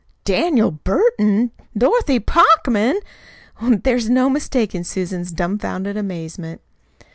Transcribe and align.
"Daniel 0.25 0.71
Burton 0.71 1.51
Dorothy 1.77 2.19
Parkman!" 2.19 2.99
There 3.61 3.93
was 3.93 4.09
no 4.09 4.31
mistaking 4.31 4.83
Susan's 4.83 5.31
dumfounded 5.31 5.95
amazement. 5.95 6.59